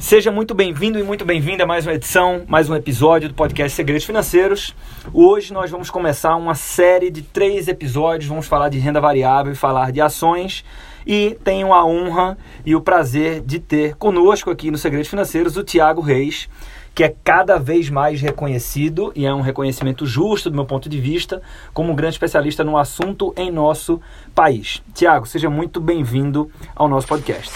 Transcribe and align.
Seja 0.00 0.30
muito 0.30 0.54
bem-vindo 0.54 0.98
e 0.98 1.02
muito 1.02 1.24
bem-vinda 1.24 1.64
a 1.64 1.66
mais 1.66 1.84
uma 1.84 1.94
edição, 1.94 2.42
mais 2.46 2.70
um 2.70 2.74
episódio 2.76 3.28
do 3.28 3.34
podcast 3.34 3.74
Segredos 3.74 4.04
Financeiros. 4.04 4.74
Hoje 5.12 5.52
nós 5.52 5.70
vamos 5.70 5.90
começar 5.90 6.36
uma 6.36 6.54
série 6.54 7.10
de 7.10 7.22
três 7.22 7.66
episódios. 7.66 8.28
Vamos 8.28 8.46
falar 8.46 8.68
de 8.68 8.78
renda 8.78 9.00
variável 9.00 9.52
e 9.52 9.56
falar 9.56 9.90
de 9.90 10.00
ações. 10.00 10.64
E 11.04 11.36
tenho 11.42 11.72
a 11.72 11.84
honra 11.84 12.38
e 12.64 12.76
o 12.76 12.80
prazer 12.80 13.40
de 13.40 13.58
ter 13.58 13.96
conosco 13.96 14.50
aqui 14.50 14.70
no 14.70 14.78
Segredos 14.78 15.08
Financeiros 15.08 15.56
o 15.56 15.64
Tiago 15.64 16.00
Reis, 16.00 16.48
que 16.94 17.02
é 17.02 17.14
cada 17.24 17.58
vez 17.58 17.90
mais 17.90 18.20
reconhecido, 18.20 19.12
e 19.16 19.26
é 19.26 19.34
um 19.34 19.40
reconhecimento 19.40 20.06
justo 20.06 20.48
do 20.48 20.56
meu 20.56 20.66
ponto 20.66 20.88
de 20.88 21.00
vista, 21.00 21.42
como 21.74 21.92
um 21.92 21.96
grande 21.96 22.14
especialista 22.14 22.62
no 22.62 22.76
assunto 22.76 23.32
em 23.36 23.50
nosso 23.50 24.00
país. 24.34 24.80
Tiago, 24.94 25.26
seja 25.26 25.50
muito 25.50 25.80
bem-vindo 25.80 26.50
ao 26.76 26.88
nosso 26.88 27.08
podcast. 27.08 27.50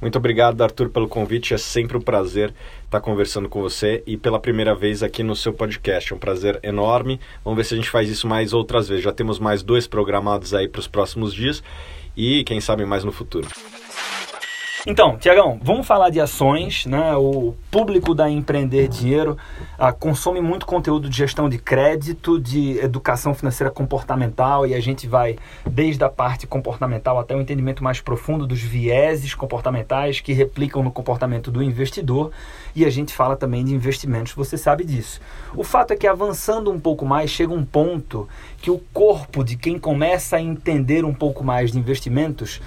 Muito 0.00 0.16
obrigado, 0.16 0.62
Arthur, 0.62 0.90
pelo 0.90 1.08
convite. 1.08 1.54
É 1.54 1.58
sempre 1.58 1.96
um 1.96 2.00
prazer 2.00 2.54
estar 2.84 3.00
conversando 3.00 3.48
com 3.48 3.60
você 3.60 4.02
e 4.06 4.16
pela 4.16 4.38
primeira 4.38 4.74
vez 4.74 5.02
aqui 5.02 5.22
no 5.22 5.34
seu 5.34 5.52
podcast. 5.52 6.12
É 6.12 6.16
um 6.16 6.18
prazer 6.18 6.60
enorme. 6.62 7.20
Vamos 7.44 7.56
ver 7.56 7.64
se 7.64 7.74
a 7.74 7.76
gente 7.76 7.90
faz 7.90 8.08
isso 8.08 8.26
mais 8.28 8.52
outras 8.52 8.88
vezes. 8.88 9.02
Já 9.02 9.12
temos 9.12 9.38
mais 9.38 9.62
dois 9.62 9.86
programados 9.88 10.54
aí 10.54 10.68
para 10.68 10.80
os 10.80 10.86
próximos 10.86 11.34
dias 11.34 11.62
e 12.16 12.44
quem 12.44 12.60
sabe 12.60 12.84
mais 12.84 13.02
no 13.02 13.10
futuro. 13.10 13.48
Então, 14.86 15.18
Tiagão, 15.18 15.58
vamos 15.60 15.86
falar 15.86 16.08
de 16.08 16.20
ações, 16.20 16.86
né? 16.86 17.14
O 17.16 17.52
público 17.68 18.14
da 18.14 18.30
Empreender 18.30 18.86
Dinheiro 18.86 19.36
ah, 19.76 19.92
consome 19.92 20.40
muito 20.40 20.64
conteúdo 20.64 21.10
de 21.10 21.16
gestão 21.16 21.48
de 21.48 21.58
crédito, 21.58 22.38
de 22.38 22.78
educação 22.78 23.34
financeira 23.34 23.72
comportamental 23.72 24.64
e 24.66 24.74
a 24.74 24.80
gente 24.80 25.08
vai 25.08 25.36
desde 25.68 26.04
a 26.04 26.08
parte 26.08 26.46
comportamental 26.46 27.18
até 27.18 27.34
o 27.34 27.40
entendimento 27.40 27.82
mais 27.82 28.00
profundo 28.00 28.46
dos 28.46 28.60
vieses 28.60 29.34
comportamentais 29.34 30.20
que 30.20 30.32
replicam 30.32 30.82
no 30.82 30.92
comportamento 30.92 31.50
do 31.50 31.60
investidor 31.60 32.30
e 32.74 32.84
a 32.84 32.90
gente 32.90 33.12
fala 33.12 33.36
também 33.36 33.64
de 33.64 33.74
investimentos, 33.74 34.32
você 34.32 34.56
sabe 34.56 34.84
disso. 34.84 35.20
O 35.56 35.64
fato 35.64 35.92
é 35.92 35.96
que 35.96 36.06
avançando 36.06 36.70
um 36.70 36.78
pouco 36.78 37.04
mais, 37.04 37.30
chega 37.30 37.52
um 37.52 37.64
ponto 37.64 38.28
que 38.58 38.70
o 38.70 38.78
corpo 38.92 39.42
de 39.42 39.56
quem 39.56 39.76
começa 39.76 40.36
a 40.36 40.40
entender 40.40 41.04
um 41.04 41.14
pouco 41.14 41.42
mais 41.42 41.72
de 41.72 41.78
investimentos 41.78 42.60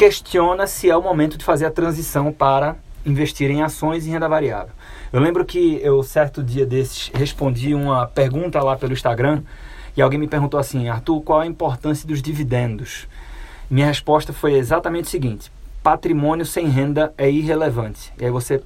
questiona 0.00 0.66
se 0.66 0.88
é 0.88 0.96
o 0.96 1.02
momento 1.02 1.36
de 1.36 1.44
fazer 1.44 1.66
a 1.66 1.70
transição 1.70 2.32
para 2.32 2.74
investir 3.04 3.50
em 3.50 3.60
ações 3.60 4.06
e 4.06 4.10
renda 4.10 4.26
variável. 4.26 4.72
Eu 5.12 5.20
lembro 5.20 5.44
que 5.44 5.78
eu, 5.82 6.02
certo 6.02 6.42
dia 6.42 6.64
desses, 6.64 7.10
respondi 7.12 7.74
uma 7.74 8.06
pergunta 8.06 8.62
lá 8.62 8.78
pelo 8.78 8.94
Instagram 8.94 9.42
e 9.94 10.00
alguém 10.00 10.18
me 10.18 10.26
perguntou 10.26 10.58
assim: 10.58 10.88
Arthur, 10.88 11.20
qual 11.20 11.40
a 11.40 11.46
importância 11.46 12.08
dos 12.08 12.22
dividendos? 12.22 13.06
Minha 13.68 13.88
resposta 13.88 14.32
foi 14.32 14.54
exatamente 14.54 15.04
o 15.04 15.10
seguinte: 15.10 15.52
patrimônio 15.82 16.46
sem 16.46 16.66
renda 16.66 17.12
é 17.18 17.30
irrelevante. 17.30 18.10
E 18.18 18.24
aí 18.24 18.30
você 18.30 18.62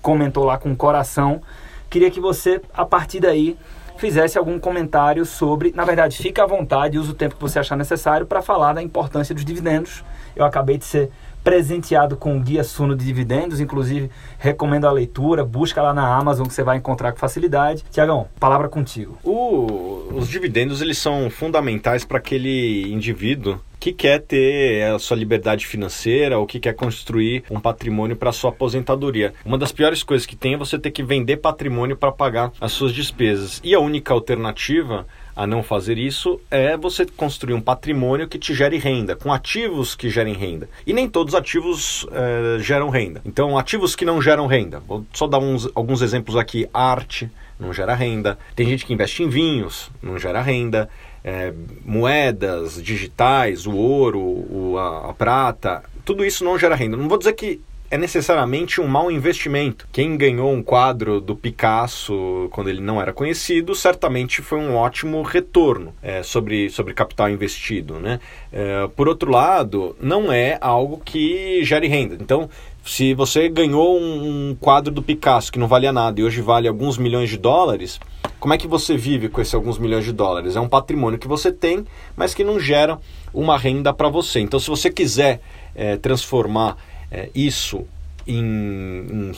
comentou 0.00 0.44
lá 0.44 0.56
com 0.56 0.70
o 0.70 0.76
coração. 0.76 1.42
Queria 1.90 2.12
que 2.12 2.20
você, 2.20 2.62
a 2.72 2.86
partir 2.86 3.18
daí, 3.18 3.58
fizesse 4.00 4.38
algum 4.38 4.58
comentário 4.58 5.24
sobre. 5.24 5.72
Na 5.74 5.84
verdade, 5.84 6.16
fica 6.16 6.42
à 6.42 6.46
vontade, 6.46 6.98
use 6.98 7.10
o 7.10 7.14
tempo 7.14 7.36
que 7.36 7.40
você 7.40 7.58
achar 7.58 7.76
necessário 7.76 8.26
para 8.26 8.42
falar 8.42 8.72
da 8.72 8.82
importância 8.82 9.34
dos 9.34 9.44
dividendos 9.44 10.02
eu 10.34 10.44
acabei 10.44 10.78
de 10.78 10.84
ser 10.84 11.10
presenteado 11.42 12.16
com 12.16 12.36
o 12.36 12.40
Guia 12.40 12.62
Suno 12.62 12.94
de 12.94 13.04
Dividendos, 13.04 13.60
inclusive 13.60 14.10
recomendo 14.38 14.86
a 14.86 14.92
leitura, 14.92 15.44
busca 15.44 15.80
lá 15.80 15.94
na 15.94 16.06
Amazon 16.06 16.46
que 16.46 16.52
você 16.52 16.62
vai 16.62 16.76
encontrar 16.76 17.12
com 17.12 17.18
facilidade. 17.18 17.84
Tiagão, 17.90 18.28
palavra 18.38 18.68
contigo. 18.68 19.18
O, 19.24 20.08
os 20.14 20.28
dividendos 20.28 20.82
eles 20.82 20.98
são 20.98 21.30
fundamentais 21.30 22.04
para 22.04 22.18
aquele 22.18 22.92
indivíduo 22.92 23.58
que 23.80 23.92
quer 23.92 24.20
ter 24.20 24.82
a 24.84 24.98
sua 24.98 25.16
liberdade 25.16 25.66
financeira 25.66 26.38
ou 26.38 26.46
que 26.46 26.60
quer 26.60 26.74
construir 26.74 27.42
um 27.50 27.58
patrimônio 27.58 28.14
para 28.14 28.30
sua 28.30 28.50
aposentadoria. 28.50 29.32
Uma 29.44 29.56
das 29.56 29.72
piores 29.72 30.02
coisas 30.02 30.26
que 30.26 30.36
tem 30.36 30.54
é 30.54 30.58
você 30.58 30.78
ter 30.78 30.90
que 30.90 31.02
vender 31.02 31.38
patrimônio 31.38 31.96
para 31.96 32.12
pagar 32.12 32.52
as 32.60 32.72
suas 32.72 32.92
despesas. 32.92 33.60
E 33.64 33.74
a 33.74 33.80
única 33.80 34.12
alternativa 34.12 35.06
a 35.34 35.46
não 35.46 35.62
fazer 35.62 35.96
isso 35.96 36.38
é 36.50 36.76
você 36.76 37.06
construir 37.06 37.54
um 37.54 37.60
patrimônio 37.62 38.28
que 38.28 38.38
te 38.38 38.52
gere 38.52 38.76
renda, 38.76 39.16
com 39.16 39.32
ativos 39.32 39.94
que 39.94 40.10
gerem 40.10 40.34
renda. 40.34 40.68
E 40.86 40.92
nem 40.92 41.08
todos 41.08 41.32
os 41.32 41.40
ativos 41.40 42.06
é, 42.12 42.58
geram 42.58 42.90
renda. 42.90 43.22
Então, 43.24 43.56
ativos 43.56 43.96
que 43.96 44.04
não 44.04 44.20
geram 44.20 44.46
renda. 44.46 44.80
Vou 44.86 45.06
só 45.14 45.26
dar 45.26 45.38
uns, 45.38 45.66
alguns 45.74 46.02
exemplos 46.02 46.36
aqui: 46.36 46.68
arte 46.74 47.30
não 47.58 47.72
gera 47.72 47.94
renda. 47.94 48.38
Tem 48.56 48.66
gente 48.66 48.84
que 48.84 48.92
investe 48.92 49.22
em 49.22 49.28
vinhos, 49.28 49.90
não 50.02 50.18
gera 50.18 50.42
renda. 50.42 50.90
É, 51.22 51.52
moedas 51.84 52.82
digitais, 52.82 53.66
o 53.66 53.76
ouro, 53.76 54.20
o, 54.20 54.76
a, 54.78 55.10
a 55.10 55.12
prata, 55.12 55.82
tudo 56.04 56.24
isso 56.24 56.44
não 56.44 56.58
gera 56.58 56.74
renda. 56.74 56.96
Não 56.96 57.08
vou 57.08 57.18
dizer 57.18 57.34
que 57.34 57.60
é 57.90 57.98
necessariamente 57.98 58.80
um 58.80 58.86
mau 58.86 59.10
investimento. 59.10 59.88
Quem 59.90 60.16
ganhou 60.16 60.52
um 60.52 60.62
quadro 60.62 61.20
do 61.20 61.34
Picasso 61.34 62.48
quando 62.52 62.70
ele 62.70 62.80
não 62.80 63.02
era 63.02 63.12
conhecido, 63.12 63.74
certamente 63.74 64.40
foi 64.40 64.60
um 64.60 64.76
ótimo 64.76 65.20
retorno 65.22 65.92
é, 66.00 66.22
sobre, 66.22 66.70
sobre 66.70 66.94
capital 66.94 67.28
investido. 67.28 67.98
Né? 67.98 68.20
É, 68.52 68.88
por 68.94 69.08
outro 69.08 69.30
lado, 69.30 69.96
não 70.00 70.32
é 70.32 70.56
algo 70.60 71.02
que 71.04 71.64
gere 71.64 71.88
renda. 71.88 72.16
Então, 72.20 72.48
se 72.84 73.14
você 73.14 73.48
ganhou 73.48 73.98
um, 73.98 74.56
quadro 74.58 74.92
do 74.92 75.02
Picasso 75.02 75.52
que 75.52 75.58
não 75.58 75.68
valia 75.68 75.92
nada 75.92 76.20
e 76.20 76.24
hoje 76.24 76.40
vale 76.40 76.66
alguns 76.66 76.98
milhões 76.98 77.30
de 77.30 77.36
dólares, 77.36 78.00
como 78.38 78.54
é 78.54 78.58
que 78.58 78.66
você 78.66 78.96
vive 78.96 79.28
com 79.28 79.40
esses 79.40 79.54
alguns 79.54 79.78
milhões 79.78 80.04
de 80.04 80.12
dólares? 80.12 80.56
É 80.56 80.60
um 80.60 80.68
patrimônio 80.68 81.18
que 81.18 81.28
você 81.28 81.52
tem, 81.52 81.84
mas 82.16 82.34
que 82.34 82.42
não 82.42 82.58
gera 82.58 82.98
uma 83.34 83.58
renda 83.58 83.92
para 83.92 84.08
você. 84.08 84.40
Então, 84.40 84.58
se 84.58 84.68
você 84.68 84.90
quiser 84.90 85.40
é, 85.74 85.96
transformar 85.96 86.76
é, 87.10 87.28
isso 87.34 87.84
em, 88.26 88.38
em, 88.38 89.32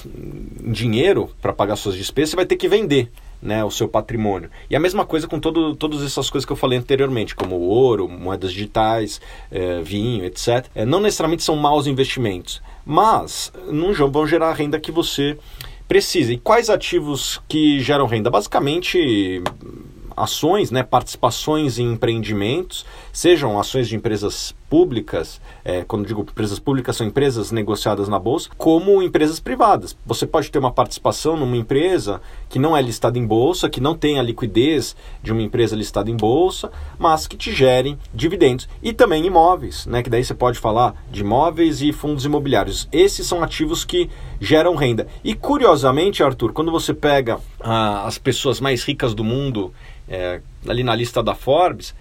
em 0.64 0.72
dinheiro 0.72 1.30
para 1.40 1.52
pagar 1.52 1.76
suas 1.76 1.96
despesas, 1.96 2.30
você 2.30 2.36
vai 2.36 2.46
ter 2.46 2.56
que 2.56 2.68
vender. 2.68 3.10
Né, 3.42 3.64
o 3.64 3.72
seu 3.72 3.88
patrimônio. 3.88 4.48
E 4.70 4.76
a 4.76 4.78
mesma 4.78 5.04
coisa 5.04 5.26
com 5.26 5.40
todo, 5.40 5.74
todas 5.74 6.00
essas 6.04 6.30
coisas 6.30 6.46
que 6.46 6.52
eu 6.52 6.56
falei 6.56 6.78
anteriormente, 6.78 7.34
como 7.34 7.56
ouro, 7.56 8.08
moedas 8.08 8.52
digitais, 8.52 9.20
é, 9.50 9.82
vinho, 9.82 10.24
etc. 10.24 10.66
É, 10.76 10.84
não 10.84 11.00
necessariamente 11.00 11.42
são 11.42 11.56
maus 11.56 11.88
investimentos, 11.88 12.62
mas 12.86 13.52
não 13.66 13.92
vão 14.12 14.28
gerar 14.28 14.50
a 14.50 14.54
renda 14.54 14.78
que 14.78 14.92
você 14.92 15.36
precisa. 15.88 16.32
E 16.32 16.38
quais 16.38 16.70
ativos 16.70 17.42
que 17.48 17.80
geram 17.80 18.06
renda? 18.06 18.30
Basicamente, 18.30 19.42
ações, 20.16 20.70
né, 20.70 20.82
participações 20.82 21.78
em 21.78 21.92
empreendimentos, 21.92 22.86
sejam 23.12 23.58
ações 23.58 23.88
de 23.88 23.96
empresas 23.96 24.54
públicas, 24.72 25.38
é, 25.62 25.84
quando 25.84 26.06
digo 26.06 26.22
empresas 26.22 26.58
públicas, 26.58 26.96
são 26.96 27.06
empresas 27.06 27.52
negociadas 27.52 28.08
na 28.08 28.18
bolsa, 28.18 28.48
como 28.56 29.02
empresas 29.02 29.38
privadas. 29.38 29.94
Você 30.06 30.26
pode 30.26 30.50
ter 30.50 30.58
uma 30.58 30.72
participação 30.72 31.36
numa 31.36 31.58
empresa 31.58 32.22
que 32.48 32.58
não 32.58 32.74
é 32.74 32.80
listada 32.80 33.18
em 33.18 33.26
bolsa, 33.26 33.68
que 33.68 33.82
não 33.82 33.94
tem 33.94 34.18
a 34.18 34.22
liquidez 34.22 34.96
de 35.22 35.30
uma 35.30 35.42
empresa 35.42 35.76
listada 35.76 36.10
em 36.10 36.16
bolsa, 36.16 36.72
mas 36.98 37.26
que 37.26 37.36
te 37.36 37.52
gerem 37.52 37.98
dividendos. 38.14 38.66
E 38.82 38.94
também 38.94 39.26
imóveis, 39.26 39.84
né, 39.84 40.02
que 40.02 40.08
daí 40.08 40.24
você 40.24 40.32
pode 40.32 40.58
falar 40.58 40.94
de 41.10 41.20
imóveis 41.20 41.82
e 41.82 41.92
fundos 41.92 42.24
imobiliários. 42.24 42.88
Esses 42.90 43.26
são 43.26 43.42
ativos 43.42 43.84
que 43.84 44.08
geram 44.40 44.74
renda. 44.74 45.06
E 45.22 45.34
curiosamente, 45.34 46.22
Arthur, 46.22 46.54
quando 46.54 46.72
você 46.72 46.94
pega 46.94 47.38
ah, 47.60 48.06
as 48.06 48.16
pessoas 48.16 48.58
mais 48.58 48.82
ricas 48.84 49.12
do 49.12 49.22
mundo 49.22 49.70
é, 50.08 50.40
ali 50.66 50.82
na 50.82 50.94
lista 50.94 51.22
da 51.22 51.34
Forbes, 51.34 51.94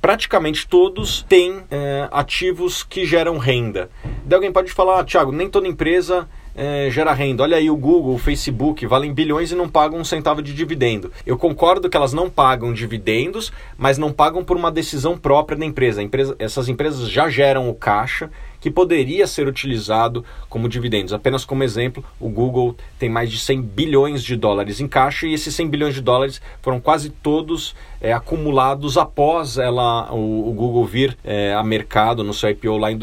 praticamente 0.00 0.66
todos 0.66 1.22
têm 1.28 1.62
é, 1.70 2.08
ativos 2.10 2.82
que 2.82 3.04
geram 3.04 3.38
renda. 3.38 3.90
Daí 4.24 4.36
alguém 4.36 4.52
pode 4.52 4.72
falar, 4.72 5.00
ah, 5.00 5.04
Thiago, 5.04 5.32
nem 5.32 5.48
toda 5.48 5.68
empresa 5.68 6.28
é, 6.54 6.88
gera 6.90 7.12
renda. 7.12 7.42
Olha 7.42 7.56
aí 7.56 7.70
o 7.70 7.76
Google, 7.76 8.14
o 8.14 8.18
Facebook, 8.18 8.86
valem 8.86 9.12
bilhões 9.12 9.50
e 9.50 9.54
não 9.54 9.68
pagam 9.68 9.98
um 9.98 10.04
centavo 10.04 10.42
de 10.42 10.52
dividendo. 10.52 11.12
Eu 11.24 11.36
concordo 11.36 11.88
que 11.88 11.96
elas 11.96 12.12
não 12.12 12.28
pagam 12.28 12.72
dividendos, 12.72 13.52
mas 13.76 13.98
não 13.98 14.12
pagam 14.12 14.44
por 14.44 14.56
uma 14.56 14.70
decisão 14.70 15.16
própria 15.16 15.58
da 15.58 15.64
empresa. 15.64 16.02
empresa 16.02 16.34
essas 16.38 16.68
empresas 16.68 17.08
já 17.08 17.28
geram 17.28 17.68
o 17.68 17.74
caixa 17.74 18.30
que 18.60 18.70
poderia 18.70 19.26
ser 19.26 19.48
utilizado 19.48 20.24
como 20.48 20.68
dividendos. 20.68 21.12
Apenas 21.12 21.44
como 21.44 21.64
exemplo, 21.64 22.04
o 22.20 22.28
Google 22.28 22.76
tem 22.98 23.08
mais 23.08 23.30
de 23.30 23.38
100 23.38 23.62
bilhões 23.62 24.22
de 24.22 24.36
dólares 24.36 24.80
em 24.80 24.86
caixa 24.86 25.26
e 25.26 25.32
esses 25.32 25.54
100 25.54 25.68
bilhões 25.68 25.94
de 25.94 26.02
dólares 26.02 26.40
foram 26.60 26.78
quase 26.78 27.08
todos 27.08 27.74
é, 28.00 28.12
acumulados 28.12 28.98
após 28.98 29.56
ela, 29.56 30.12
o, 30.12 30.50
o 30.50 30.52
Google 30.52 30.84
vir 30.84 31.16
é, 31.24 31.54
a 31.54 31.62
mercado 31.62 32.22
no 32.22 32.34
seu 32.34 32.50
IPO 32.50 32.76
lá 32.76 32.92
em 32.92 32.98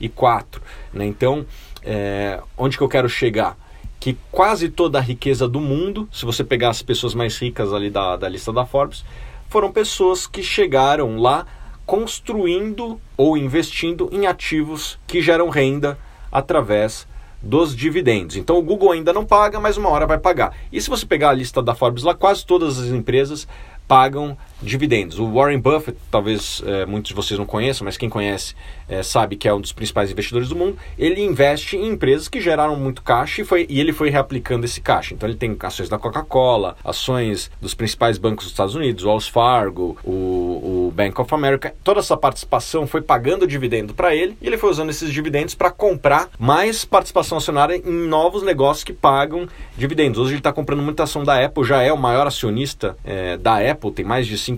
2004. 0.00 0.62
Né? 0.92 1.06
Então, 1.06 1.44
é, 1.82 2.40
onde 2.56 2.76
que 2.76 2.82
eu 2.82 2.88
quero 2.88 3.08
chegar? 3.08 3.56
Que 3.98 4.16
quase 4.30 4.68
toda 4.68 4.98
a 4.98 5.00
riqueza 5.00 5.48
do 5.48 5.60
mundo, 5.60 6.08
se 6.12 6.24
você 6.24 6.44
pegar 6.44 6.70
as 6.70 6.82
pessoas 6.82 7.14
mais 7.14 7.38
ricas 7.38 7.72
ali 7.72 7.90
da, 7.90 8.16
da 8.16 8.28
lista 8.28 8.52
da 8.52 8.66
Forbes, 8.66 9.04
foram 9.48 9.72
pessoas 9.72 10.26
que 10.26 10.42
chegaram 10.42 11.16
lá 11.16 11.46
construindo 11.86 13.00
ou 13.16 13.36
investindo 13.36 14.08
em 14.10 14.26
ativos 14.26 14.98
que 15.06 15.20
geram 15.20 15.48
renda 15.48 15.98
através 16.32 17.06
dos 17.42 17.76
dividendos. 17.76 18.36
Então 18.36 18.56
o 18.56 18.62
Google 18.62 18.92
ainda 18.92 19.12
não 19.12 19.24
paga, 19.24 19.60
mas 19.60 19.76
uma 19.76 19.90
hora 19.90 20.06
vai 20.06 20.18
pagar. 20.18 20.56
E 20.72 20.80
se 20.80 20.88
você 20.88 21.04
pegar 21.04 21.28
a 21.28 21.34
lista 21.34 21.62
da 21.62 21.74
Forbes 21.74 22.02
lá, 22.02 22.14
quase 22.14 22.44
todas 22.44 22.78
as 22.78 22.88
empresas 22.88 23.46
pagam 23.86 24.36
dividendos. 24.64 25.18
O 25.18 25.30
Warren 25.32 25.58
Buffett, 25.58 25.98
talvez 26.10 26.62
é, 26.66 26.86
muitos 26.86 27.08
de 27.08 27.14
vocês 27.14 27.38
não 27.38 27.46
conheçam, 27.46 27.84
mas 27.84 27.96
quem 27.96 28.08
conhece 28.08 28.54
é, 28.88 29.02
sabe 29.02 29.36
que 29.36 29.48
é 29.48 29.54
um 29.54 29.60
dos 29.60 29.72
principais 29.72 30.10
investidores 30.10 30.48
do 30.48 30.56
mundo. 30.56 30.76
Ele 30.98 31.22
investe 31.22 31.76
em 31.76 31.88
empresas 31.88 32.28
que 32.28 32.40
geraram 32.40 32.76
muito 32.76 33.02
caixa 33.02 33.42
e, 33.42 33.44
foi, 33.44 33.66
e 33.68 33.80
ele 33.80 33.92
foi 33.92 34.10
reaplicando 34.10 34.64
esse 34.64 34.80
caixa. 34.80 35.14
Então 35.14 35.28
ele 35.28 35.36
tem 35.36 35.56
ações 35.60 35.88
da 35.88 35.98
Coca-Cola, 35.98 36.76
ações 36.84 37.50
dos 37.60 37.74
principais 37.74 38.18
bancos 38.18 38.44
dos 38.44 38.52
Estados 38.52 38.74
Unidos, 38.74 39.04
o 39.04 39.08
Wells 39.08 39.28
Fargo, 39.28 39.96
o, 40.04 40.88
o 40.88 40.92
Bank 40.94 41.20
of 41.20 41.34
America. 41.34 41.74
Toda 41.82 42.00
essa 42.00 42.16
participação 42.16 42.86
foi 42.86 43.00
pagando 43.02 43.46
dividendo 43.46 43.94
para 43.94 44.14
ele 44.14 44.36
e 44.40 44.46
ele 44.46 44.58
foi 44.58 44.70
usando 44.70 44.90
esses 44.90 45.12
dividendos 45.12 45.54
para 45.54 45.70
comprar 45.70 46.28
mais 46.38 46.84
participação 46.84 47.38
acionária 47.38 47.76
em 47.76 48.08
novos 48.08 48.42
negócios 48.42 48.84
que 48.84 48.92
pagam 48.92 49.48
dividendos. 49.76 50.18
Hoje 50.18 50.32
ele 50.32 50.38
está 50.38 50.52
comprando 50.52 50.82
muita 50.82 51.02
ação 51.02 51.24
da 51.24 51.44
Apple, 51.44 51.64
já 51.64 51.82
é 51.82 51.92
o 51.92 51.98
maior 51.98 52.26
acionista 52.26 52.96
é, 53.04 53.36
da 53.36 53.58
Apple, 53.58 53.90
tem 53.90 54.04
mais 54.04 54.26
de 54.26 54.36
5% 54.36 54.53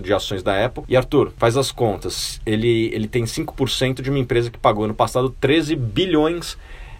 de 0.00 0.12
ações 0.12 0.42
da 0.42 0.64
Apple. 0.64 0.84
E 0.88 0.96
Arthur, 0.96 1.32
faz 1.36 1.56
as 1.56 1.70
contas. 1.70 2.40
Ele, 2.46 2.90
ele 2.92 3.08
tem 3.08 3.24
5% 3.24 4.02
de 4.02 4.10
uma 4.10 4.18
empresa 4.18 4.50
que 4.50 4.58
pagou 4.58 4.86
no 4.86 4.94
passado 4.94 5.34
13 5.40 5.76
bilhões 5.76 6.56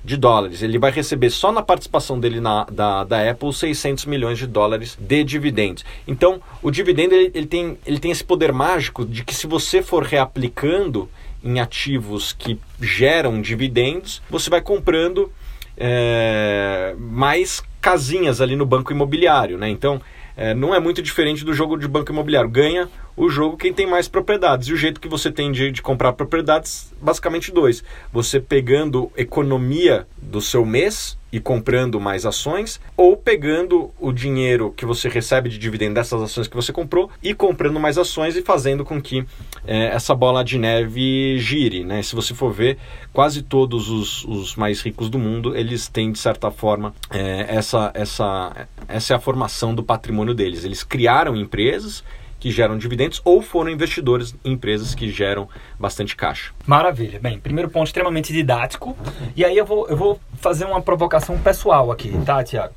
de 0.06 0.17
dólares. 0.17 0.62
Ele 0.62 0.79
vai 0.79 0.93
receber 0.93 1.31
só 1.31 1.50
na 1.50 1.62
participação 1.62 2.19
dele 2.19 2.41
na, 2.41 2.65
da, 2.65 3.03
da 3.03 3.31
Apple 3.31 3.53
600 3.53 4.06
milhões 4.06 4.38
de 4.38 4.47
dólares 4.47 4.97
de 4.99 5.25
dividendos. 5.25 5.85
Então, 6.06 6.41
o 6.62 6.71
dividendo 6.71 7.15
ele, 7.15 7.33
ele, 7.35 7.47
tem, 7.47 7.77
ele 7.85 7.99
tem 7.99 8.12
esse 8.12 8.23
poder 8.23 8.53
mágico 8.53 9.05
de 9.05 9.25
que 9.25 9.35
se 9.35 9.49
você 9.49 9.83
for 9.83 10.05
reaplicando 10.05 11.11
em 11.43 11.59
ativos 11.59 12.33
que 12.33 12.59
geram 12.81 13.41
dividendos, 13.43 14.23
você 14.31 14.49
vai 14.49 14.61
comprando 14.61 15.31
é, 15.77 16.94
mais 16.99 17.62
casinhas 17.81 18.41
ali 18.41 18.55
no 18.56 18.65
banco 18.65 18.93
imobiliário. 18.93 19.59
Né? 19.59 19.69
Então, 19.69 20.00
é, 20.37 20.55
não 20.55 20.75
é 20.75 20.79
muito 20.79 21.00
diferente 21.00 21.44
do 21.44 21.55
jogo 21.55 21.77
de 21.77 21.88
banco 21.88 22.12
imobiliário. 22.12 22.50
Ganha 22.50 22.88
o 23.17 23.29
jogo 23.29 23.57
quem 23.57 23.73
tem 23.73 23.87
mais 23.87 24.07
propriedades. 24.09 24.69
E 24.69 24.73
o 24.73 24.77
jeito 24.77 25.01
que 25.01 25.09
você 25.09 25.31
tem 25.31 25.51
de, 25.51 25.73
de 25.73 25.81
comprar 25.81 26.13
propriedades, 26.13 26.93
basicamente 27.01 27.51
dois. 27.51 27.83
Você 28.13 28.39
pegando 28.39 29.11
economia 29.17 30.07
do 30.21 30.41
seu 30.41 30.67
mês 30.67 31.17
e 31.33 31.41
comprando 31.41 32.01
mais 32.01 32.25
ações, 32.25 32.81
ou 32.97 33.17
pegando 33.17 33.91
o 34.01 34.13
dinheiro 34.13 34.73
que 34.77 34.87
você 34.87 35.09
recebe 35.09 35.51
de 35.51 35.59
dividendo 35.59 35.95
dessas 35.95 36.23
ações 36.23 36.47
que 36.47 36.55
você 36.55 36.73
comprou 36.73 37.11
e 37.23 37.35
comprando 37.35 37.81
mais 37.81 37.99
ações 37.99 38.37
e 38.37 38.43
fazendo 38.43 38.85
com 38.85 39.03
que 39.03 39.25
é, 39.67 39.87
essa 39.87 40.15
bola 40.15 40.45
de 40.45 40.59
neve 40.59 41.39
gire. 41.39 41.85
Né? 41.85 42.01
Se 42.03 42.15
você 42.15 42.33
for 42.33 42.53
ver, 42.53 42.79
quase 43.12 43.43
todos 43.43 43.91
os, 43.91 44.25
os 44.25 44.57
mais 44.57 44.81
ricos 44.81 45.11
do 45.11 45.19
mundo, 45.19 45.57
eles 45.57 45.89
têm, 45.89 46.12
de 46.12 46.19
certa 46.19 46.51
forma, 46.51 46.95
é, 47.11 47.47
essa, 47.49 47.91
essa, 47.93 48.69
essa 48.89 49.12
é 49.12 49.17
a 49.17 49.21
formação 49.21 49.75
do 49.75 49.83
patrimônio 49.83 50.33
deles. 50.33 50.65
Eles 50.65 50.83
criaram 50.83 51.37
empresas 51.37 52.03
que 52.38 52.50
geram 52.50 52.77
dividendos 52.77 53.21
ou 53.25 53.43
foram 53.43 53.71
investidores 53.71 54.35
em 54.44 54.53
empresas 54.53 54.94
que 54.94 55.11
geram 55.11 55.49
bastante 55.79 56.17
caixa. 56.17 56.53
Maravilha. 56.67 57.19
Bem, 57.21 57.38
primeiro 57.38 57.71
ponto 57.71 57.87
extremamente 57.87 58.33
didático. 58.33 58.97
E 59.35 59.44
aí 59.44 59.56
eu 59.56 59.65
vou, 59.65 59.88
eu 59.88 59.97
vou 59.97 60.21
fazer 60.35 60.65
uma 60.65 60.81
provocação 60.81 61.38
pessoal 61.38 61.91
aqui, 61.91 62.12
tá, 62.25 62.43
Tiago? 62.43 62.75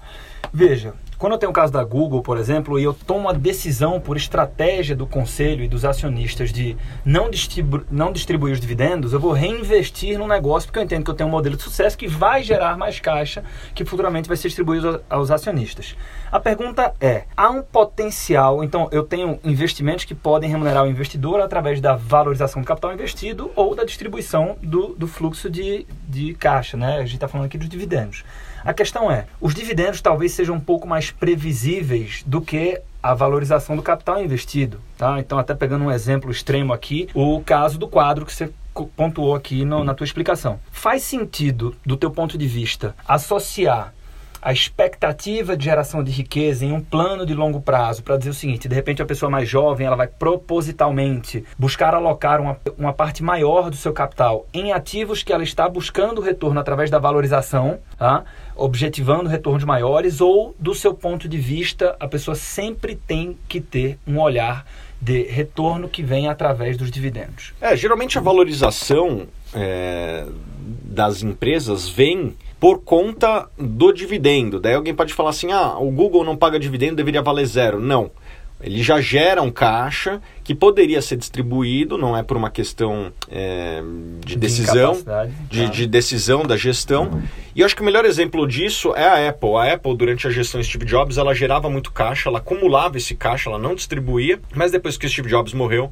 Veja, 0.54 0.94
quando 1.20 1.34
eu 1.34 1.38
tenho 1.38 1.50
o 1.50 1.54
caso 1.54 1.74
da 1.74 1.84
Google, 1.84 2.22
por 2.22 2.38
exemplo, 2.38 2.80
e 2.80 2.84
eu 2.86 2.94
tomo 2.94 3.28
a 3.28 3.34
decisão 3.34 4.00
por 4.00 4.16
estratégia 4.16 4.96
do 4.96 5.06
conselho 5.06 5.62
e 5.62 5.68
dos 5.68 5.84
acionistas 5.84 6.50
de 6.54 6.78
não, 7.04 7.30
distribu 7.30 7.86
não 7.92 8.14
distribuir 8.14 8.54
os 8.54 8.60
dividendos, 8.62 9.12
eu 9.12 9.20
vou 9.20 9.34
reinvestir 9.34 10.18
no 10.18 10.26
negócio 10.26 10.70
porque 10.70 10.80
eu 10.80 10.84
entendo 10.84 11.04
que 11.04 11.12
eu 11.12 11.14
tenho 11.14 11.28
um 11.28 11.32
modelo 11.34 11.58
de 11.58 11.62
sucesso 11.62 11.98
que 11.98 12.08
vai 12.08 12.42
gerar 12.42 12.78
mais 12.78 13.02
caixa 13.02 13.44
que 13.76 13.84
futuramente 13.84 14.30
vai 14.30 14.38
ser 14.38 14.48
distribuído 14.48 15.04
aos 15.10 15.30
acionistas. 15.30 15.94
A 16.32 16.40
pergunta 16.40 16.94
é: 17.02 17.26
há 17.36 17.50
um 17.50 17.62
potencial? 17.62 18.64
Então, 18.64 18.88
eu 18.90 19.04
tenho 19.04 19.38
investimentos 19.44 20.06
que 20.06 20.16
podem 20.16 20.50
remunerar 20.50 20.86
o 20.86 20.88
investidor 20.88 21.42
através 21.42 21.82
da 21.82 21.98
valorização 21.98 22.62
do 22.62 22.66
capital 22.66 22.94
investido 22.94 23.52
ou 23.58 23.76
da 23.76 23.84
distribuição 23.84 24.56
do, 24.64 24.96
do 24.96 25.06
fluxo 25.06 25.50
de, 25.50 25.86
de 26.08 26.34
caixa, 26.36 26.78
né? 26.78 26.96
A 26.96 27.02
gente 27.02 27.16
está 27.16 27.28
falando 27.28 27.48
aqui 27.48 27.58
dos 27.58 27.68
dividendos. 27.68 28.24
A 28.64 28.74
questão 28.74 29.12
é, 29.12 29.26
os 29.40 29.54
dividendos 29.54 30.02
talvez 30.02 30.34
sejam 30.34 30.56
um 30.56 30.60
pouco 30.60 30.88
mais 30.88 31.12
previsíveis 31.12 32.24
do 32.26 32.42
que 32.42 32.82
a 33.02 33.14
valorização 33.14 33.76
do 33.76 33.82
capital 33.82 34.22
investido, 34.22 34.82
tá? 34.98 35.20
Então, 35.20 35.40
até 35.40 35.54
pegando 35.54 35.86
um 35.86 35.92
exemplo 35.92 36.30
extremo 36.30 36.74
aqui, 36.74 37.08
o 37.14 37.42
caso 37.42 37.80
do 37.80 37.88
quadro 37.88 38.26
que 38.26 38.34
você 38.34 38.52
pontuou 38.96 39.36
aqui 39.36 39.66
no, 39.66 39.84
na 39.84 39.94
tua 39.94 40.06
explicação. 40.06 40.60
Faz 40.72 41.04
sentido, 41.04 41.76
do 41.86 41.98
teu 41.98 42.12
ponto 42.12 42.38
de 42.38 42.48
vista, 42.48 42.96
associar 43.08 43.94
a 44.42 44.52
expectativa 44.52 45.56
de 45.56 45.66
geração 45.66 46.04
de 46.04 46.12
riqueza 46.12 46.66
em 46.66 46.72
um 46.72 46.82
plano 46.82 47.26
de 47.26 47.34
longo 47.34 47.62
prazo 47.62 48.04
para 48.04 48.18
dizer 48.18 48.30
o 48.30 48.34
seguinte: 48.34 48.68
de 48.68 48.76
repente 48.76 49.02
a 49.02 49.06
pessoa 49.06 49.30
mais 49.30 49.48
jovem 49.48 49.88
ela 49.88 49.96
vai 49.96 50.08
propositalmente 50.08 51.44
buscar 51.58 51.94
alocar 51.94 52.42
uma, 52.42 52.58
uma 52.78 52.94
parte 52.94 53.24
maior 53.24 53.70
do 53.70 53.76
seu 53.76 53.94
capital 53.94 54.48
em 54.54 54.72
ativos 54.72 55.24
que 55.24 55.34
ela 55.34 55.44
está 55.44 55.68
buscando 55.68 56.22
retorno 56.22 56.60
através 56.60 56.90
da 56.90 57.00
valorização, 57.00 57.80
tá? 57.98 58.24
objetivando 58.56 59.30
retornos 59.30 59.64
maiores, 59.64 60.20
ou 60.20 60.56
do 60.60 60.76
seu 60.76 60.94
ponto 60.94 61.28
de 61.28 61.38
vista, 61.38 61.96
a 62.00 62.08
pessoa 62.08 62.36
sempre 62.36 62.96
tem 62.96 63.38
que 63.48 63.62
ter 63.62 63.98
um 64.06 64.20
olhar 64.20 64.66
de 65.02 65.24
retorno 65.24 65.88
que 65.88 66.04
vem 66.04 66.28
através 66.28 66.76
dos 66.76 66.92
dividendos. 66.92 67.54
É, 67.62 67.76
geralmente 67.76 68.18
a 68.18 68.22
valorização 68.22 69.28
é, 69.54 70.26
das 70.84 71.24
empresas 71.24 71.88
vem 71.88 72.36
por 72.60 72.80
conta 72.80 73.48
do 73.58 73.92
dividendo. 73.92 74.60
Daí 74.60 74.74
alguém 74.74 74.94
pode 74.94 75.14
falar 75.14 75.30
assim: 75.30 75.52
ah, 75.52 75.78
o 75.78 75.90
Google 75.92 76.24
não 76.24 76.36
paga 76.36 76.60
dividendo, 76.60 76.96
deveria 76.96 77.22
valer 77.22 77.46
zero. 77.46 77.80
Não. 77.80 78.12
Ele 78.62 78.84
já 78.84 79.00
gera 79.00 79.42
um 79.42 79.50
caixa 79.50 80.22
que 80.44 80.54
poderia 80.54 81.02
ser 81.02 81.16
distribuído, 81.16 81.98
não 81.98 82.18
é 82.18 82.22
por 82.22 82.36
uma 82.36 82.50
questão 82.50 83.10
é, 83.32 83.82
de 84.26 84.36
decisão, 84.36 84.98
de, 85.50 85.70
de, 85.70 85.88
decisão 85.88 86.44
da 86.44 86.58
gestão. 86.58 87.22
E 87.56 87.62
eu 87.62 87.66
acho 87.66 87.74
que 87.74 87.82
o 87.82 87.86
melhor 87.86 88.04
exemplo 88.04 88.46
disso 88.46 88.94
é 88.96 89.06
a 89.06 89.30
Apple. 89.30 89.56
A 89.56 89.74
Apple, 89.76 89.96
durante 89.96 90.28
a 90.28 90.30
gestão 90.30 90.62
Steve 90.62 90.84
Jobs, 90.84 91.18
ela 91.18 91.34
gerava 91.34 91.70
muito 91.70 91.90
caixa, 91.94 92.28
ela 92.28 92.40
acumulava 92.40 92.98
esse 92.98 93.16
caixa, 93.16 93.50
ela 93.50 93.58
não 93.58 93.74
distribuía, 93.74 94.42
mas 94.54 94.74
depois 94.74 94.98
que 94.98 95.08
Steve 95.08 95.30
Jobs 95.30 95.54
morreu, 95.54 95.90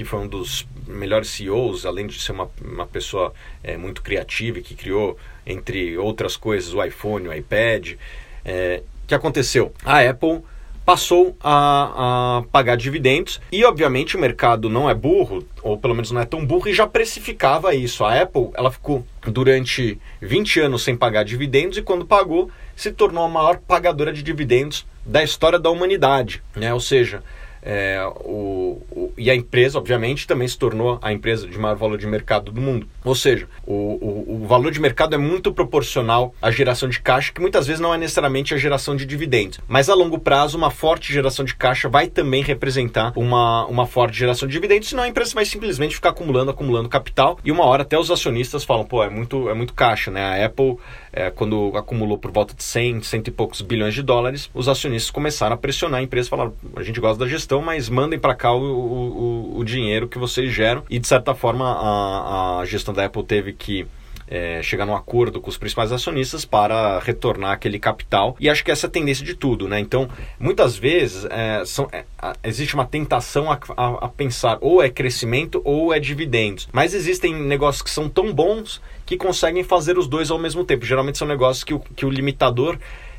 que 0.00 0.04
foi 0.06 0.20
um 0.20 0.26
dos 0.26 0.66
melhores 0.88 1.28
CEOs, 1.28 1.84
além 1.84 2.06
de 2.06 2.18
ser 2.18 2.32
uma, 2.32 2.48
uma 2.64 2.86
pessoa 2.86 3.34
é, 3.62 3.76
muito 3.76 4.00
criativa 4.00 4.58
e 4.58 4.62
que 4.62 4.74
criou, 4.74 5.18
entre 5.46 5.98
outras 5.98 6.38
coisas, 6.38 6.72
o 6.72 6.82
iPhone, 6.82 7.28
o 7.28 7.34
iPad. 7.34 7.96
É, 8.42 8.82
que 9.06 9.14
aconteceu? 9.14 9.74
A 9.84 10.00
Apple 10.00 10.40
passou 10.86 11.36
a, 11.38 12.38
a, 12.38 12.42
pagar 12.50 12.78
dividendos 12.78 13.42
e 13.52 13.62
obviamente 13.62 14.16
o 14.16 14.18
mercado 14.18 14.70
não 14.70 14.88
é 14.88 14.94
burro 14.94 15.46
ou 15.62 15.76
pelo 15.76 15.94
menos 15.94 16.10
não 16.10 16.22
é 16.22 16.24
tão 16.24 16.46
burro 16.46 16.68
e 16.68 16.72
já 16.72 16.86
precificava 16.86 17.74
isso. 17.74 18.02
A 18.02 18.22
Apple 18.22 18.48
ela 18.54 18.70
ficou 18.70 19.04
durante 19.26 20.00
20 20.22 20.60
anos 20.60 20.82
sem 20.82 20.96
pagar 20.96 21.24
dividendos 21.24 21.76
e 21.76 21.82
quando 21.82 22.06
pagou 22.06 22.50
se 22.74 22.90
tornou 22.90 23.22
a 23.22 23.28
maior 23.28 23.58
pagadora 23.58 24.14
de 24.14 24.22
dividendos 24.22 24.86
da 25.04 25.22
história 25.22 25.58
da 25.58 25.68
humanidade, 25.68 26.42
né? 26.56 26.72
Ou 26.72 26.80
seja, 26.80 27.22
é, 27.62 28.02
o, 28.24 28.80
o, 28.90 29.12
e 29.16 29.30
a 29.30 29.34
empresa, 29.34 29.78
obviamente, 29.78 30.26
também 30.26 30.48
se 30.48 30.58
tornou 30.58 30.98
a 31.02 31.12
empresa 31.12 31.46
de 31.46 31.58
maior 31.58 31.76
valor 31.76 31.98
de 31.98 32.06
mercado 32.06 32.50
do 32.50 32.60
mundo. 32.60 32.86
Ou 33.04 33.14
seja, 33.14 33.46
o, 33.66 34.42
o, 34.42 34.46
valor 34.46 34.70
de 34.72 34.80
mercado 34.80 35.14
é 35.14 35.18
muito 35.18 35.52
proporcional 35.52 36.34
à 36.40 36.50
geração 36.50 36.88
de 36.88 37.00
caixa, 37.00 37.32
que 37.32 37.40
muitas 37.40 37.66
vezes 37.66 37.80
não 37.80 37.94
é 37.94 37.98
necessariamente 37.98 38.54
a 38.54 38.58
geração 38.58 38.96
de 38.96 39.04
dividendos. 39.04 39.60
Mas 39.68 39.88
a 39.88 39.94
longo 39.94 40.18
prazo, 40.18 40.56
uma 40.56 40.70
forte 40.70 41.12
geração 41.12 41.44
de 41.44 41.54
caixa 41.54 41.88
vai 41.88 42.08
também 42.08 42.42
representar 42.42 43.12
uma, 43.16 43.66
uma 43.66 43.86
forte 43.86 44.18
geração 44.18 44.48
de 44.48 44.52
dividendos, 44.52 44.88
senão 44.88 45.02
a 45.02 45.08
empresa 45.08 45.34
vai 45.34 45.44
simplesmente 45.44 45.94
ficar 45.94 46.10
acumulando, 46.10 46.50
acumulando 46.50 46.88
capital, 46.88 47.38
e 47.44 47.52
uma 47.52 47.64
hora 47.64 47.82
até 47.82 47.98
os 47.98 48.10
acionistas 48.10 48.64
falam, 48.64 48.84
pô, 48.84 49.04
é 49.04 49.10
muito, 49.10 49.48
é 49.48 49.54
muito 49.54 49.74
caixa, 49.74 50.10
né? 50.10 50.42
A 50.42 50.46
Apple 50.46 50.76
é, 51.12 51.30
quando 51.30 51.72
acumulou 51.76 52.18
por 52.18 52.30
volta 52.30 52.54
de 52.54 52.62
100, 52.62 53.02
cento 53.02 53.28
e 53.28 53.30
poucos 53.30 53.60
bilhões 53.60 53.94
de 53.94 54.02
dólares, 54.02 54.50
os 54.54 54.68
acionistas 54.68 55.10
começaram 55.10 55.54
a 55.54 55.58
pressionar 55.58 56.00
a 56.00 56.02
empresa, 56.02 56.28
falaram, 56.28 56.54
a 56.76 56.82
gente 56.82 57.00
gosta 57.00 57.24
da 57.24 57.30
gestão, 57.30 57.60
mas 57.60 57.88
mandem 57.88 58.18
para 58.18 58.34
cá 58.34 58.52
o, 58.52 58.62
o, 58.62 59.58
o, 59.58 59.64
dinheiro 59.64 60.08
que 60.08 60.18
vocês 60.18 60.52
geram. 60.52 60.84
E, 60.88 60.98
de 60.98 61.06
certa 61.06 61.34
forma, 61.34 61.64
a, 61.64 62.60
a 62.60 62.64
gestão 62.64 62.94
da 62.94 63.04
Apple 63.04 63.24
teve 63.24 63.52
que 63.52 63.86
é, 64.30 64.62
chegar 64.62 64.86
num 64.86 64.94
acordo 64.94 65.40
com 65.40 65.50
os 65.50 65.58
principais 65.58 65.90
acionistas 65.90 66.44
para 66.44 67.00
retornar 67.00 67.50
aquele 67.50 67.80
capital. 67.80 68.36
E 68.38 68.48
acho 68.48 68.64
que 68.64 68.70
essa 68.70 68.86
é 68.86 68.88
a 68.88 68.90
tendência 68.90 69.24
de 69.24 69.34
tudo, 69.34 69.66
né? 69.66 69.80
Então, 69.80 70.08
muitas 70.38 70.76
vezes 70.76 71.26
é, 71.28 71.64
são, 71.66 71.88
é, 71.92 72.04
existe 72.44 72.74
uma 72.74 72.86
tentação 72.86 73.50
a, 73.50 73.58
a, 73.76 74.06
a, 74.06 74.08
pensar 74.08 74.58
ou 74.60 74.80
é 74.80 74.88
crescimento 74.88 75.60
ou 75.64 75.92
é 75.92 75.98
dividendos. 75.98 76.68
Mas 76.72 76.94
existem 76.94 77.34
negócios 77.34 77.82
que 77.82 77.90
são 77.90 78.08
tão 78.08 78.32
bons 78.32 78.80
que 79.04 79.16
conseguem 79.16 79.64
fazer 79.64 79.98
os 79.98 80.06
dois 80.06 80.30
ao 80.30 80.38
mesmo 80.38 80.64
tempo. 80.64 80.86
Geralmente 80.86 81.18
são 81.18 81.26
negócios 81.26 81.64
que 81.64 81.74
o, 81.74 81.80
que 81.80 82.06
o 82.06 82.10
limitador 82.10 82.78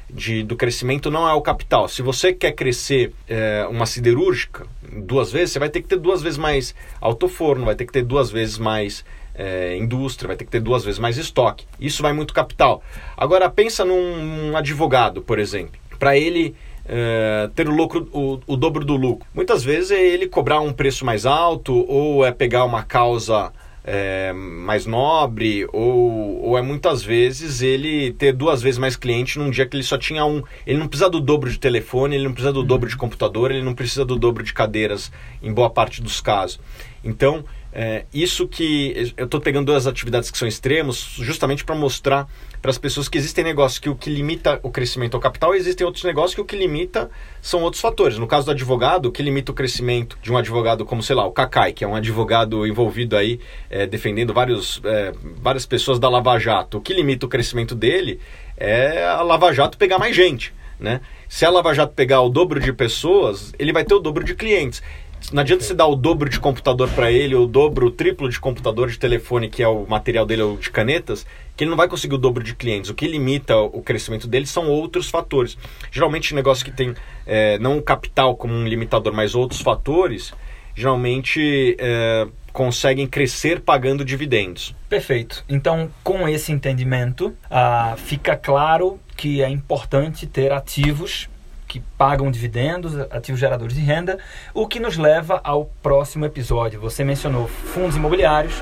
de, 0.10 0.44
do 0.44 0.56
crescimento 0.56 1.12
não 1.12 1.28
é 1.28 1.34
o 1.34 1.42
capital. 1.42 1.88
Se 1.88 2.02
você 2.02 2.34
quer 2.34 2.54
crescer 2.54 3.14
é, 3.28 3.66
uma 3.70 3.86
siderúrgica 3.86 4.66
duas 4.82 5.32
vezes, 5.32 5.52
você 5.52 5.60
vai 5.60 5.70
ter 5.70 5.82
que 5.82 5.88
ter 5.88 5.98
duas 5.98 6.22
vezes 6.22 6.38
mais 6.38 6.76
autoforno, 7.00 7.66
vai 7.66 7.76
ter 7.76 7.86
que 7.86 7.94
ter 7.94 8.04
duas 8.04 8.30
vezes 8.30 8.58
mais 8.58 9.06
é, 9.36 9.78
indústria, 9.78 10.28
vai 10.28 10.38
ter 10.38 10.46
que 10.46 10.52
ter 10.52 10.60
duas 10.60 10.84
vezes 10.84 11.00
mais 11.00 11.18
estoque. 11.18 11.66
Isso 11.80 12.02
vai 12.02 12.14
muito 12.14 12.34
capital. 12.34 12.84
Agora 13.16 13.50
pensa 13.50 13.86
num 13.86 14.56
advogado, 14.56 15.22
por 15.22 15.40
exemplo. 15.40 15.80
Para 15.98 16.18
ele 16.18 16.56
é, 16.86 17.50
ter 17.56 17.68
o 17.68 17.72
lucro, 17.72 18.08
o, 18.12 18.40
o 18.46 18.58
dobro 18.58 18.84
do 18.84 18.96
lucro? 18.96 19.28
Muitas 19.34 19.64
vezes 19.64 19.92
é 19.92 20.02
ele 20.02 20.28
cobrar 20.28 20.60
um 20.60 20.74
preço 20.74 21.06
mais 21.06 21.26
alto 21.26 21.86
ou 21.88 22.26
é 22.26 22.32
pegar 22.32 22.66
uma 22.66 22.84
causa 22.84 23.52
é, 23.84 24.32
mais 24.34 24.86
nobre, 24.86 25.66
ou, 25.74 26.44
ou 26.44 26.58
é 26.58 26.62
muitas 26.62 27.04
vezes 27.04 27.62
ele 27.62 28.14
ter 28.14 28.32
duas 28.34 28.62
vezes 28.62 28.78
mais 28.78 28.96
cliente 28.96 29.40
num 29.40 29.50
dia 29.50 29.66
que 29.66 29.76
ele 29.76 29.84
só 29.84 29.98
tinha 29.98 30.26
um. 30.26 30.44
Ele 30.66 30.78
não 30.78 30.88
precisa 30.88 31.10
do 31.10 31.20
dobro 31.20 31.50
de 31.50 31.58
telefone, 31.58 32.16
ele 32.16 32.26
não 32.26 32.34
precisa 32.34 32.54
do 32.54 32.64
dobro 32.64 32.90
de 32.90 32.96
computador, 32.96 33.52
ele 33.52 33.64
não 33.64 33.74
precisa 33.74 34.06
do 34.06 34.16
dobro 34.16 34.44
de 34.44 34.54
cadeiras 34.54 35.12
em 35.42 35.52
boa 35.52 35.70
parte 35.70 36.02
dos 36.02 36.22
casos. 36.22 36.60
Então, 37.04 37.44
é, 37.74 38.06
isso 38.14 38.48
que 38.48 39.14
eu 39.16 39.26
estou 39.26 39.40
pegando 39.40 39.68
duas 39.68 39.88
atividades 39.88 40.30
que 40.30 40.38
são 40.38 40.48
extremos, 40.48 41.16
justamente 41.18 41.64
para 41.64 41.76
mostrar 41.76 42.28
para 42.62 42.70
as 42.70 42.78
pessoas 42.78 43.10
que 43.10 43.18
existem 43.18 43.44
negócios 43.44 43.80
que 43.80 43.90
o 43.90 43.96
que 43.96 44.10
limita 44.10 44.60
o 44.62 44.70
crescimento 44.70 45.16
é 45.16 45.18
o 45.18 45.22
capital 45.22 45.56
e 45.56 45.58
existem 45.58 45.86
outros 45.86 46.04
negócios 46.04 46.36
que 46.36 46.42
o 46.42 46.46
que 46.46 46.56
limita 46.56 47.10
são 47.42 47.62
outros 47.64 47.82
fatores. 47.82 48.18
No 48.18 48.28
caso 48.28 48.46
do 48.46 48.52
advogado, 48.52 49.08
o 49.08 49.12
que 49.12 49.24
limita 49.24 49.52
o 49.52 49.56
crescimento 49.56 50.18
de 50.22 50.32
um 50.32 50.38
advogado 50.38 50.86
como, 50.86 51.02
sei 51.02 51.16
lá, 51.16 51.26
o 51.26 51.32
Kakai, 51.32 51.74
que 51.74 51.84
é 51.84 51.88
um 51.88 51.96
advogado 51.96 52.68
envolvido 52.68 53.18
aí 53.18 53.40
é, 53.70 53.88
defendendo 53.88 54.34
vários, 54.34 54.80
é, 54.84 55.12
várias 55.42 55.66
pessoas 55.66 55.98
da 55.98 56.08
Lava 56.08 56.38
Jato, 56.38 56.78
o 56.78 56.82
que 56.82 56.94
limita 56.94 57.26
o 57.26 57.30
crescimento 57.30 57.74
dele 57.74 58.20
é 58.58 59.06
a 59.06 59.24
Lava 59.24 59.52
Jato 59.54 59.78
pegar 59.78 59.98
mais 59.98 60.16
gente. 60.16 60.54
Né? 60.80 61.02
Se 61.28 61.46
a 61.46 61.50
Lava 61.50 61.74
Jato 61.74 61.94
pegar 61.94 62.22
o 62.22 62.30
dobro 62.30 62.60
de 62.60 62.74
pessoas, 62.74 63.54
ele 63.58 63.74
vai 63.74 63.84
ter 63.84 63.94
o 63.94 64.00
dobro 64.00 64.24
de 64.24 64.36
clientes. 64.36 64.84
Não 65.32 65.42
adianta 65.42 65.64
você 65.64 65.74
dar 65.74 65.88
o 65.88 65.96
dobro 65.96 66.30
de 66.30 66.40
computador 66.40 66.90
para 66.90 67.12
ele, 67.12 67.36
ou 67.36 67.46
o 67.46 67.48
dobro, 67.48 67.88
o 67.88 67.92
triplo 67.92 68.28
de 68.30 68.40
computador 68.40 68.90
de 68.90 69.00
telefone, 69.00 69.50
que 69.50 69.64
é 69.64 69.68
o 69.68 69.86
material 69.88 70.26
dele, 70.26 70.42
ou 70.42 70.58
de 70.58 70.70
canetas, 70.70 71.26
que 71.56 71.64
ele 71.64 71.70
não 71.70 71.78
vai 71.78 71.88
conseguir 71.88 72.16
o 72.16 72.18
dobro 72.18 72.44
de 72.44 72.56
clientes. 72.56 72.90
O 72.90 72.94
que 72.94 73.08
limita 73.08 73.56
o 73.58 73.82
crescimento 73.82 74.28
dele 74.28 74.46
são 74.46 74.68
outros 74.68 75.10
fatores. 75.10 75.58
Geralmente, 75.92 76.36
negócio 76.36 76.66
que 76.66 76.72
tem 76.72 76.94
é, 77.26 77.58
não 77.60 77.78
o 77.78 77.82
capital 77.82 78.36
como 78.36 78.54
um 78.54 78.68
limitador, 78.68 79.14
mas 79.14 79.36
outros 79.36 79.62
fatores, 79.62 80.34
geralmente 80.76 81.78
é, 81.80 82.28
conseguem 82.52 83.08
crescer 83.08 83.62
pagando 83.62 84.04
dividendos. 84.04 84.76
Perfeito. 84.90 85.44
Então, 85.48 85.90
com 86.04 86.28
esse 86.28 86.52
entendimento, 86.52 87.34
ah, 87.50 87.96
fica 87.98 88.36
claro 88.36 89.00
que 89.16 89.42
é 89.42 89.50
importante 89.50 90.28
ter 90.28 90.52
ativos 90.52 91.30
que 91.72 91.80
pagam 91.98 92.30
dividendos, 92.30 92.98
ativos 93.10 93.40
geradores 93.40 93.74
de 93.74 93.82
renda, 93.82 94.20
o 94.54 94.68
que 94.68 94.78
nos 94.78 94.98
leva 94.98 95.40
ao 95.42 95.68
próximo 95.82 96.26
episódio. 96.26 96.82
Você 96.82 97.02
mencionou 97.02 97.48
fundos 97.48 97.96
imobiliários 97.96 98.62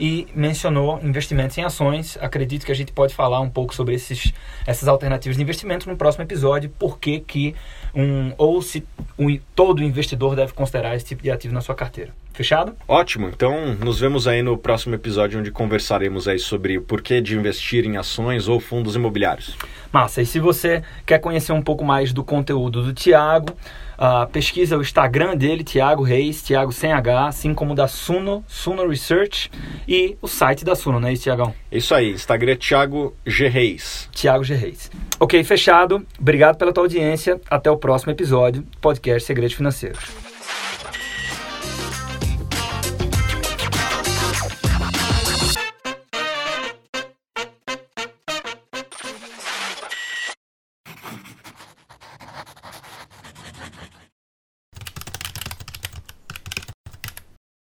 e 0.00 0.26
mencionou 0.34 0.98
investimentos 1.02 1.58
em 1.58 1.64
ações. 1.64 2.16
Acredito 2.18 2.64
que 2.64 2.72
a 2.72 2.74
gente 2.74 2.92
pode 2.92 3.14
falar 3.14 3.40
um 3.40 3.50
pouco 3.50 3.74
sobre 3.74 3.94
esses, 3.94 4.32
essas 4.66 4.88
alternativas 4.88 5.36
de 5.36 5.42
investimento 5.42 5.86
no 5.86 5.98
próximo 5.98 6.24
episódio, 6.24 6.70
por 6.78 6.98
que 6.98 7.54
um, 7.96 8.32
ou 8.36 8.60
se 8.60 8.84
um, 9.18 9.38
todo 9.54 9.82
investidor 9.82 10.36
deve 10.36 10.52
considerar 10.52 10.94
esse 10.94 11.06
tipo 11.06 11.22
de 11.22 11.30
ativo 11.30 11.54
na 11.54 11.62
sua 11.62 11.74
carteira. 11.74 12.12
Fechado? 12.34 12.74
Ótimo. 12.86 13.28
Então, 13.28 13.74
nos 13.76 13.98
vemos 13.98 14.28
aí 14.28 14.42
no 14.42 14.58
próximo 14.58 14.94
episódio 14.94 15.40
onde 15.40 15.50
conversaremos 15.50 16.28
aí 16.28 16.38
sobre 16.38 16.76
o 16.76 16.82
porquê 16.82 17.22
de 17.22 17.34
investir 17.34 17.86
em 17.86 17.96
ações 17.96 18.46
ou 18.46 18.60
fundos 18.60 18.94
imobiliários. 18.94 19.56
Massa. 19.90 20.20
E 20.20 20.26
se 20.26 20.38
você 20.38 20.82
quer 21.06 21.18
conhecer 21.18 21.52
um 21.52 21.62
pouco 21.62 21.82
mais 21.82 22.12
do 22.12 22.22
conteúdo 22.22 22.82
do 22.82 22.92
Tiago, 22.92 23.54
uh, 23.96 24.28
pesquisa 24.30 24.76
o 24.76 24.82
Instagram 24.82 25.34
dele, 25.34 25.64
Tiago 25.64 26.02
Reis, 26.02 26.42
Tiago 26.42 26.72
sem 26.72 26.92
H, 26.92 27.28
assim 27.28 27.54
como 27.54 27.74
da 27.74 27.88
Suno, 27.88 28.44
Suno 28.46 28.86
Research 28.86 29.50
e 29.88 30.18
o 30.20 30.28
site 30.28 30.62
da 30.62 30.74
Suno, 30.74 31.00
não 31.00 31.08
é 31.08 31.14
isso, 31.14 31.22
Tiagão? 31.22 31.54
Isso 31.72 31.94
aí, 31.94 32.10
Instagram 32.10 32.52
é 32.52 32.56
Tiago 32.56 33.16
G 33.24 33.48
Reis. 33.48 34.10
Tiago 34.12 34.44
G 34.44 34.54
Reis. 34.54 34.90
Ok, 35.18 35.42
fechado. 35.44 36.06
Obrigado 36.20 36.58
pela 36.58 36.70
tua 36.70 36.84
audiência. 36.84 37.40
Até 37.48 37.70
o 37.70 37.78
próximo 37.78 37.85
episódio, 38.10 38.64
podcast 38.80 39.26
Segredos 39.26 39.54
Financeiros. 39.54 40.25